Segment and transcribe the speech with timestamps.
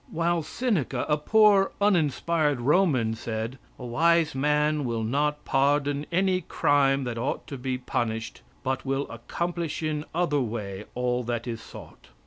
[0.09, 7.03] While Seneca, a poor uninspired Roman, said: "A wise man will not pardon any crime
[7.03, 12.07] that ought to be punished, but will accomplish in other way all that is sought.